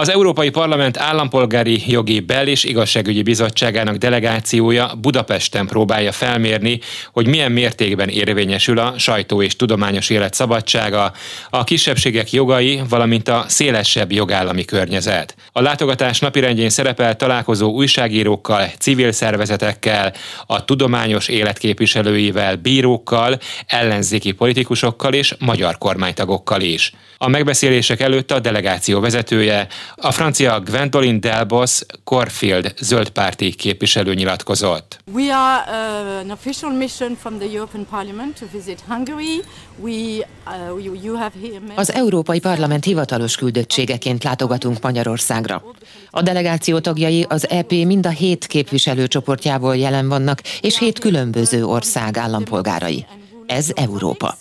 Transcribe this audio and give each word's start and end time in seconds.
Az 0.00 0.10
Európai 0.10 0.50
Parlament 0.50 0.98
Állampolgári 0.98 1.82
Jogi 1.86 2.20
Bel- 2.20 2.48
és 2.48 2.64
Igazságügyi 2.64 3.22
Bizottságának 3.22 3.96
delegációja 3.96 4.92
Budapesten 5.00 5.66
próbálja 5.66 6.12
felmérni, 6.12 6.80
hogy 7.12 7.26
milyen 7.26 7.52
mértékben 7.52 8.08
érvényesül 8.08 8.78
a 8.78 8.94
sajtó 8.98 9.42
és 9.42 9.56
tudományos 9.56 10.10
élet 10.10 10.34
szabadsága, 10.34 11.12
a 11.50 11.64
kisebbségek 11.64 12.32
jogai, 12.32 12.80
valamint 12.88 13.28
a 13.28 13.44
szélesebb 13.48 14.12
jogállami 14.12 14.64
környezet. 14.64 15.34
A 15.52 15.60
látogatás 15.60 16.18
napirendjén 16.18 16.70
szerepel 16.70 17.16
találkozó 17.16 17.70
újságírókkal, 17.70 18.70
civil 18.78 19.12
szervezetekkel, 19.12 20.12
a 20.46 20.64
tudományos 20.64 21.28
élet 21.28 21.58
képviselőivel, 21.58 22.56
bírókkal, 22.56 23.38
ellenzéki 23.66 24.32
politikusokkal 24.32 25.12
és 25.12 25.34
magyar 25.38 25.78
kormánytagokkal 25.78 26.60
is. 26.60 26.92
A 27.18 27.28
megbeszélések 27.28 28.00
előtt 28.00 28.30
a 28.30 28.40
delegáció 28.40 29.00
vezetője, 29.00 29.66
a 29.94 30.12
francia 30.12 30.60
Gwendoline 30.60 31.18
Delbos 31.18 31.80
Corfield 32.04 32.74
zöldpárti 32.80 33.54
képviselő 33.54 34.14
nyilatkozott. 34.14 34.98
We 35.12 35.36
are 35.36 35.64
uh, 35.68 36.18
an 36.18 36.30
official 36.30 36.72
mission 36.72 37.16
from 37.20 37.38
the 37.38 37.48
European 37.52 37.86
Parliament 37.90 38.38
to 38.38 38.46
visit 38.52 38.82
Hungary. 38.88 39.42
We, 39.80 39.92
uh, 39.92 40.84
you, 40.84 40.94
you 41.02 41.16
have 41.16 41.32
here... 41.42 41.60
Az 41.74 41.92
Európai 41.92 42.40
Parlament 42.40 42.84
hivatalos 42.84 43.36
küldöttségeként 43.36 44.24
látogatunk 44.24 44.82
Magyarországra. 44.82 45.62
A 46.10 46.22
delegáció 46.22 46.78
tagjai 46.78 47.26
az 47.28 47.48
EP 47.48 47.70
mind 47.70 48.06
a 48.06 48.10
hét 48.10 48.46
képviselőcsoportjából 48.46 49.76
jelen 49.76 50.08
vannak, 50.08 50.40
és 50.60 50.78
hét 50.78 50.98
különböző 50.98 51.64
ország 51.64 52.16
állampolgárai. 52.16 53.06
Ez 53.46 53.70
Európa. 53.74 54.36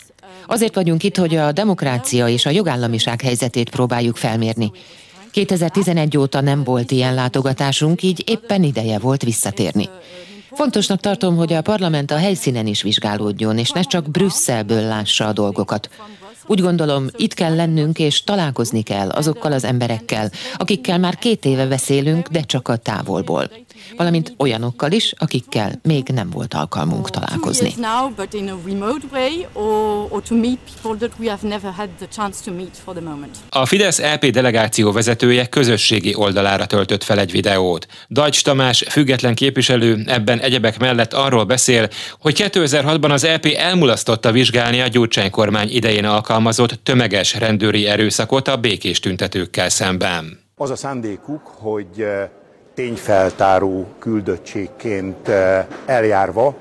Azért 0.48 0.76
vagyunk 0.76 1.04
itt, 1.04 1.18
hogy 1.18 1.36
a 1.36 1.52
demokrácia 1.52 2.28
és 2.28 2.46
a 2.46 2.50
jogállamiság 2.50 3.22
helyzetét 3.22 3.70
próbáljuk 3.70 4.18
felmérni. 4.18 4.72
2011 5.36 6.18
óta 6.18 6.42
nem 6.42 6.64
volt 6.64 6.92
ilyen 6.92 7.14
látogatásunk, 7.14 8.04
így 8.04 8.24
éppen 8.30 8.64
ideje 8.64 9.00
volt 9.00 9.24
visszatérni. 9.24 9.90
Fontosnak 10.52 11.00
tartom, 11.00 11.36
hogy 11.36 11.54
a 11.54 11.62
parlament 11.62 12.12
a 12.12 12.18
helyszínen 12.18 12.68
is 12.68 12.82
vizsgálódjon, 12.82 13.58
és 13.58 13.70
ne 13.72 13.82
csak 13.82 14.10
Brüsszelből 14.10 14.82
lássa 14.82 15.28
a 15.28 15.34
dolgokat. 15.34 15.90
Úgy 16.46 16.62
gondolom, 16.62 17.08
itt 17.16 17.34
kell 17.34 17.56
lennünk, 17.56 18.00
és 18.00 18.24
találkozni 18.24 18.82
kell 18.82 19.10
azokkal 19.10 19.52
az 19.52 19.64
emberekkel, 19.64 20.32
akikkel 20.58 21.00
már 21.00 21.16
két 21.16 21.46
éve 21.46 21.66
beszélünk, 21.66 22.28
de 22.28 22.42
csak 22.42 22.68
a 22.68 22.76
távolból 22.76 23.50
valamint 23.98 24.34
olyanokkal 24.38 24.92
is, 24.92 25.14
akikkel 25.18 25.80
még 25.84 26.08
nem 26.08 26.30
volt 26.30 26.54
alkalmunk 26.54 27.10
találkozni. 27.10 27.74
A 33.50 33.66
Fidesz 33.66 34.02
LP 34.02 34.26
delegáció 34.26 34.92
vezetője 34.92 35.46
közösségi 35.46 36.16
oldalára 36.16 36.66
töltött 36.66 37.04
fel 37.04 37.20
egy 37.20 37.32
videót. 37.32 37.88
Dajcs 38.10 38.44
Tamás, 38.44 38.84
független 38.90 39.36
képviselő 39.36 40.04
ebben 40.08 40.40
egyebek 40.40 40.80
mellett 40.80 41.14
arról 41.14 41.44
beszél, 41.44 41.90
hogy 42.20 42.50
2006-ban 42.52 43.12
az 43.12 43.28
LP 43.28 43.46
elmulasztotta 43.58 44.32
vizsgálni 44.32 44.82
a 44.82 44.88
Gyurcsány 44.88 45.30
kormány 45.30 45.70
idején 45.70 46.06
alkalmazott 46.06 46.80
tömeges 46.84 47.34
rendőri 47.34 47.88
erőszakot 47.88 48.48
a 48.48 48.58
békés 48.58 49.00
tüntetőkkel 49.00 49.70
szemben. 49.70 50.40
Az 50.56 50.70
a 50.70 50.76
szándékuk, 50.76 51.42
hogy 51.48 51.88
eh, 51.98 52.30
tényfeltáró 52.76 53.86
küldöttségként 54.00 55.28
eh, 55.28 55.66
eljárva 55.86 56.56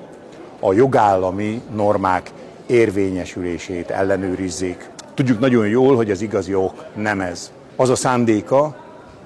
a 0.59 0.73
jogállami 0.73 1.61
normák 1.75 2.31
érvényesülését 2.65 3.89
ellenőrizzék. 3.89 4.89
Tudjuk 5.13 5.39
nagyon 5.39 5.67
jól, 5.67 5.95
hogy 5.95 6.11
az 6.11 6.21
igazi 6.21 6.53
ok 6.53 6.85
nem 6.95 7.21
ez. 7.21 7.51
Az 7.75 7.89
a 7.89 7.95
szándéka 7.95 8.75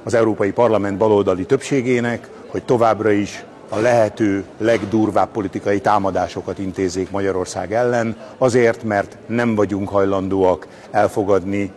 az 0.04 0.14
Európai 0.14 0.52
Parlament 0.52 0.98
baloldali 0.98 1.46
többségének, 1.46 2.30
hogy 2.48 2.64
továbbra 2.64 3.12
is 3.12 3.44
a 3.70 3.78
lehető 3.80 4.44
legdurvább 4.58 5.30
politikai 5.32 5.82
támadásokat 5.82 6.60
intézzék 6.60 7.12
Magyarország 7.12 7.74
ellen, 7.74 8.18
azért, 8.38 8.84
mert 8.84 9.18
nem 9.26 9.56
vagyunk 9.56 9.90
hajlandóak 9.90 10.68
elfogadni 10.92 11.72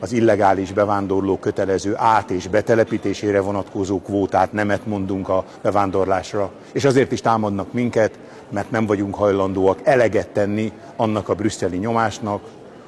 az 0.00 0.12
illegális 0.12 0.72
bevándorló 0.72 1.38
kötelező 1.38 1.94
át- 1.96 2.30
és 2.30 2.48
betelepítésére 2.48 3.40
vonatkozó 3.40 4.00
kvótát 4.00 4.52
nemet 4.52 4.86
mondunk 4.86 5.28
a 5.28 5.44
bevándorlásra, 5.62 6.50
és 6.72 6.84
azért 6.84 7.12
is 7.12 7.20
támadnak 7.20 7.72
minket, 7.72 8.18
mert 8.50 8.70
nem 8.70 8.86
vagyunk 8.86 9.14
hajlandóak 9.14 9.78
eleget 9.84 10.28
tenni 10.28 10.72
annak 10.96 11.28
a 11.28 11.34
brüsszeli 11.34 11.76
nyomásnak, 11.76 12.42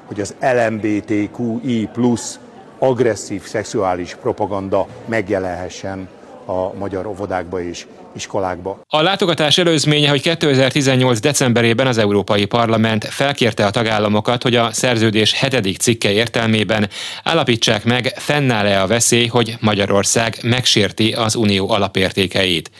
hogy 0.05 0.21
az 0.21 0.35
LMBTQI 0.39 1.89
plusz 1.93 2.39
agresszív 2.79 3.43
szexuális 3.43 4.15
propaganda 4.15 4.87
megjelenhessen 5.05 6.07
a 6.49 6.73
magyar 6.77 7.05
óvodákba 7.05 7.61
és 7.61 7.85
iskolákba. 8.15 8.79
A 8.87 9.01
látogatás 9.01 9.57
előzménye, 9.57 10.09
hogy 10.09 10.21
2018. 10.21 11.19
decemberében 11.19 11.87
az 11.87 11.97
Európai 11.97 12.45
Parlament 12.45 13.05
felkérte 13.05 13.65
a 13.65 13.69
tagállamokat, 13.69 14.43
hogy 14.43 14.55
a 14.55 14.71
szerződés 14.71 15.33
hetedik 15.33 15.77
cikke 15.77 16.11
értelmében 16.11 16.89
állapítsák 17.23 17.83
meg, 17.83 18.13
fennáll-e 18.15 18.81
a 18.81 18.87
veszély, 18.87 19.27
hogy 19.27 19.57
Magyarország 19.59 20.37
megsérti 20.43 21.11
az 21.11 21.35
unió 21.35 21.69
alapértékeit. 21.69 22.71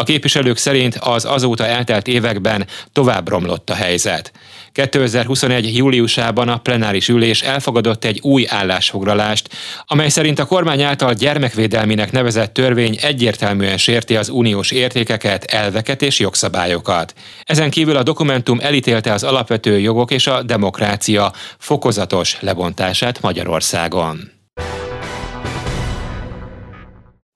A 0.00 0.02
képviselők 0.02 0.56
szerint 0.56 0.96
az 1.00 1.24
azóta 1.24 1.66
eltelt 1.66 2.06
években 2.06 2.66
tovább 2.92 3.28
romlott 3.28 3.70
a 3.70 3.74
helyzet. 3.74 4.32
2021. 4.72 5.76
júliusában 5.76 6.48
a 6.48 6.58
plenáris 6.58 7.08
ülés 7.08 7.42
elfogadott 7.42 8.04
egy 8.04 8.20
új 8.22 8.46
állásfoglalást, 8.48 9.48
amely 9.86 10.08
szerint 10.08 10.38
a 10.38 10.44
kormány 10.44 10.82
által 10.82 11.12
gyermekvédelminek 11.12 12.12
nevezett 12.12 12.52
törvény 12.52 12.98
egyértelműen 13.02 13.76
sérti 13.76 14.16
az 14.16 14.28
uniós 14.28 14.70
értékeket, 14.70 15.44
elveket 15.44 16.02
és 16.02 16.18
jogszabályokat. 16.18 17.14
Ezen 17.44 17.70
kívül 17.70 17.96
a 17.96 18.02
dokumentum 18.02 18.58
elítélte 18.60 19.12
az 19.12 19.22
alapvető 19.22 19.78
jogok 19.78 20.10
és 20.10 20.26
a 20.26 20.42
demokrácia 20.42 21.32
fokozatos 21.58 22.36
lebontását 22.40 23.20
Magyarországon. 23.20 24.39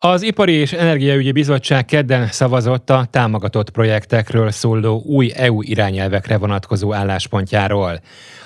Az 0.04 0.22
Ipari 0.22 0.52
és 0.52 0.72
Energiaügyi 0.72 1.32
Bizottság 1.32 1.84
kedden 1.84 2.26
szavazott 2.26 2.90
a 2.90 3.06
támogatott 3.10 3.70
projektekről 3.70 4.50
szóló 4.50 5.02
új 5.06 5.32
EU 5.34 5.62
irányelvekre 5.62 6.38
vonatkozó 6.38 6.94
álláspontjáról. 6.94 8.00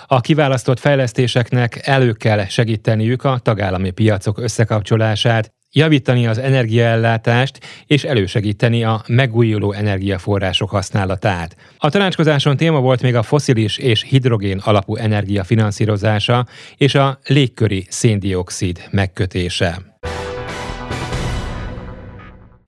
A 0.06 0.20
kiválasztott 0.20 0.78
fejlesztéseknek 0.78 1.80
elő 1.86 2.12
kell 2.12 2.46
segíteniük 2.46 3.24
a 3.24 3.38
tagállami 3.42 3.90
piacok 3.90 4.38
összekapcsolását, 4.38 5.52
javítani 5.72 6.26
az 6.26 6.38
energiaellátást 6.38 7.58
és 7.86 8.04
elősegíteni 8.04 8.84
a 8.84 9.02
megújuló 9.06 9.72
energiaforrások 9.72 10.70
használatát. 10.70 11.56
A 11.78 11.90
tanácskozáson 11.90 12.56
téma 12.56 12.80
volt 12.80 13.02
még 13.02 13.14
a 13.14 13.22
foszilis 13.22 13.78
és 13.78 14.02
hidrogén 14.02 14.58
alapú 14.64 14.96
energia 14.96 15.44
finanszírozása 15.44 16.46
és 16.76 16.94
a 16.94 17.18
légköri 17.26 17.86
széndiokszid 17.88 18.88
megkötése. 18.90 19.98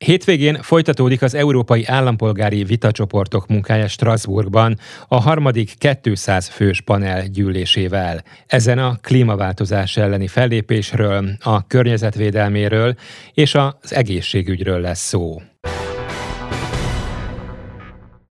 Hétvégén 0.04 0.62
folytatódik 0.62 1.22
az 1.22 1.34
Európai 1.34 1.84
Állampolgári 1.86 2.64
Vitacsoportok 2.64 3.46
munkája 3.46 3.88
Strasbourgban 3.88 4.78
a 5.08 5.20
harmadik 5.20 5.74
200 6.02 6.48
fős 6.48 6.80
panel 6.80 7.26
gyűlésével. 7.26 8.22
Ezen 8.46 8.78
a 8.78 8.96
klímaváltozás 9.00 9.96
elleni 9.96 10.26
fellépésről, 10.26 11.30
a 11.40 11.66
környezetvédelméről 11.66 12.94
és 13.34 13.54
az 13.54 13.94
egészségügyről 13.94 14.80
lesz 14.80 15.06
szó. 15.06 15.40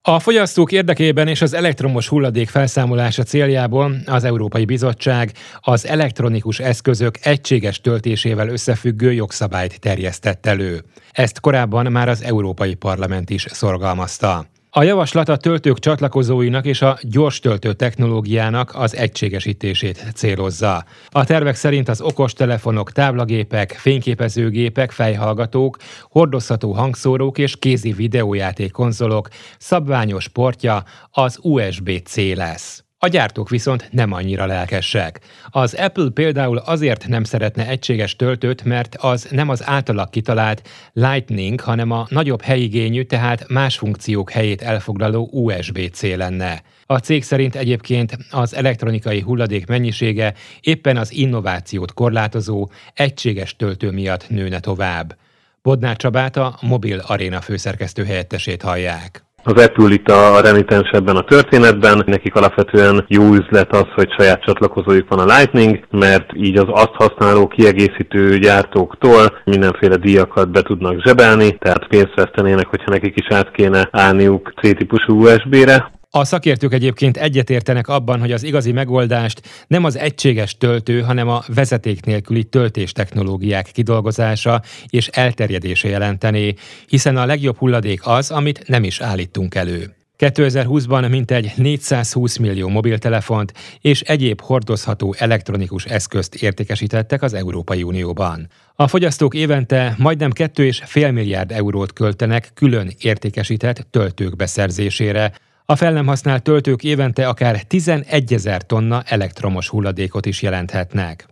A 0.03 0.19
fogyasztók 0.19 0.71
érdekében 0.71 1.27
és 1.27 1.41
az 1.41 1.53
elektromos 1.53 2.07
hulladék 2.07 2.49
felszámolása 2.49 3.23
céljából 3.23 3.95
az 4.05 4.23
Európai 4.23 4.65
Bizottság 4.65 5.31
az 5.59 5.85
elektronikus 5.85 6.59
eszközök 6.59 7.25
egységes 7.25 7.81
töltésével 7.81 8.49
összefüggő 8.49 9.13
jogszabályt 9.13 9.79
terjesztett 9.79 10.45
elő. 10.45 10.83
Ezt 11.11 11.39
korábban 11.39 11.91
már 11.91 12.09
az 12.09 12.23
Európai 12.23 12.73
Parlament 12.73 13.29
is 13.29 13.45
szorgalmazta. 13.49 14.45
A 14.73 14.83
javaslat 14.83 15.29
a 15.29 15.37
töltők 15.37 15.79
csatlakozóinak 15.79 16.65
és 16.65 16.81
a 16.81 16.97
gyors 17.01 17.39
töltő 17.39 17.73
technológiának 17.73 18.71
az 18.75 18.95
egységesítését 18.95 20.05
célozza. 20.15 20.83
A 21.09 21.23
tervek 21.23 21.55
szerint 21.55 21.89
az 21.89 22.01
okostelefonok, 22.01 22.91
táblagépek, 22.91 23.71
fényképezőgépek, 23.71 24.91
fejhallgatók, 24.91 25.77
hordozható 26.09 26.71
hangszórók 26.71 27.37
és 27.37 27.55
kézi 27.59 27.91
videójáték 27.91 28.71
konzolok 28.71 29.29
szabványos 29.57 30.27
portja 30.27 30.83
az 31.09 31.39
USB-C 31.41 32.15
lesz. 32.35 32.83
A 33.03 33.07
gyártók 33.07 33.49
viszont 33.49 33.87
nem 33.91 34.11
annyira 34.11 34.45
lelkesek. 34.45 35.19
Az 35.49 35.73
Apple 35.73 36.09
például 36.13 36.57
azért 36.57 37.07
nem 37.07 37.23
szeretne 37.23 37.67
egységes 37.67 38.15
töltőt, 38.15 38.63
mert 38.63 38.95
az 38.95 39.27
nem 39.31 39.49
az 39.49 39.61
általak 39.65 40.11
kitalált 40.11 40.67
Lightning, 40.93 41.59
hanem 41.59 41.91
a 41.91 42.05
nagyobb 42.09 42.41
helyigényű, 42.41 43.03
tehát 43.03 43.47
más 43.47 43.77
funkciók 43.77 44.31
helyét 44.31 44.61
elfoglaló 44.61 45.29
USB-C 45.31 46.01
lenne. 46.01 46.61
A 46.85 46.97
cég 46.97 47.23
szerint 47.23 47.55
egyébként 47.55 48.17
az 48.31 48.55
elektronikai 48.55 49.21
hulladék 49.21 49.67
mennyisége 49.67 50.33
éppen 50.59 50.97
az 50.97 51.13
innovációt 51.13 51.93
korlátozó, 51.93 52.69
egységes 52.93 53.55
töltő 53.55 53.91
miatt 53.91 54.29
nőne 54.29 54.59
tovább. 54.59 55.17
Bodnár 55.61 55.95
Csabát 55.95 56.37
a 56.37 56.57
Mobil 56.61 56.99
Aréna 56.99 57.41
főszerkesztő 57.41 58.05
helyettesét 58.05 58.61
hallják. 58.61 59.23
Az 59.43 59.63
Apple 59.63 59.93
itt 59.93 60.09
a 60.09 60.41
renitens 60.41 60.89
ebben 60.89 61.15
a 61.15 61.23
történetben. 61.23 62.03
Nekik 62.05 62.35
alapvetően 62.35 63.05
jó 63.07 63.33
üzlet 63.33 63.75
az, 63.75 63.85
hogy 63.95 64.11
saját 64.17 64.43
csatlakozójuk 64.43 65.09
van 65.09 65.19
a 65.19 65.35
Lightning, 65.35 65.79
mert 65.89 66.29
így 66.33 66.57
az 66.57 66.67
azt 66.67 66.93
használó 66.93 67.47
kiegészítő 67.47 68.37
gyártóktól 68.37 69.41
mindenféle 69.45 69.95
díjakat 69.95 70.51
be 70.51 70.61
tudnak 70.61 71.01
zsebelni, 71.01 71.57
tehát 71.57 71.87
pénzt 71.87 72.15
vesztenének, 72.15 72.67
hogyha 72.67 72.91
nekik 72.91 73.19
is 73.19 73.27
át 73.35 73.51
kéne 73.51 73.87
állniuk 73.91 74.53
C-típusú 74.61 75.23
USB-re. 75.23 75.91
A 76.13 76.25
szakértők 76.25 76.73
egyébként 76.73 77.17
egyetértenek 77.17 77.87
abban, 77.87 78.19
hogy 78.19 78.31
az 78.31 78.43
igazi 78.43 78.71
megoldást 78.71 79.41
nem 79.67 79.83
az 79.83 79.97
egységes 79.97 80.57
töltő, 80.57 81.01
hanem 81.01 81.27
a 81.29 81.43
vezeték 81.47 82.05
nélküli 82.05 82.43
töltés 82.43 82.91
technológiák 82.91 83.69
kidolgozása 83.73 84.61
és 84.89 85.07
elterjedése 85.07 85.87
jelentené, 85.87 86.53
hiszen 86.87 87.17
a 87.17 87.25
legjobb 87.25 87.57
hulladék 87.57 88.01
az, 88.03 88.31
amit 88.31 88.67
nem 88.67 88.83
is 88.83 89.01
állítunk 89.01 89.55
elő. 89.55 89.95
2020-ban 90.17 91.09
mintegy 91.09 91.51
420 91.55 92.37
millió 92.37 92.67
mobiltelefont 92.67 93.53
és 93.81 94.01
egyéb 94.01 94.41
hordozható 94.41 95.15
elektronikus 95.17 95.85
eszközt 95.85 96.35
értékesítettek 96.35 97.21
az 97.21 97.33
Európai 97.33 97.83
Unióban. 97.83 98.47
A 98.75 98.87
fogyasztók 98.87 99.33
évente 99.33 99.95
majdnem 99.97 100.31
2,5 100.33 101.13
milliárd 101.13 101.51
eurót 101.51 101.93
költenek 101.93 102.51
külön 102.53 102.93
értékesített 102.99 103.87
töltők 103.91 104.35
beszerzésére, 104.35 105.33
a 105.65 105.75
fel 105.75 105.91
nem 105.91 106.07
használt 106.07 106.43
töltők 106.43 106.83
évente 106.83 107.27
akár 107.27 107.63
11 107.63 108.33
ezer 108.33 108.65
tonna 108.65 109.03
elektromos 109.05 109.69
hulladékot 109.69 110.25
is 110.25 110.41
jelenthetnek. 110.41 111.25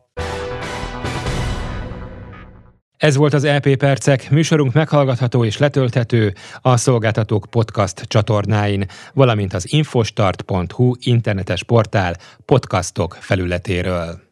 Ez 2.97 3.15
volt 3.15 3.33
az 3.33 3.45
LP 3.45 3.65
e 3.65 3.75
Percek, 3.75 4.29
műsorunk 4.29 4.73
meghallgatható 4.73 5.45
és 5.45 5.57
letölthető 5.57 6.33
a 6.61 6.77
Szolgáltatók 6.77 7.47
Podcast 7.49 8.01
csatornáin, 8.01 8.85
valamint 9.13 9.53
az 9.53 9.73
infostart.hu 9.73 10.93
internetes 10.99 11.63
portál 11.63 12.15
podcastok 12.45 13.17
felületéről. 13.19 14.28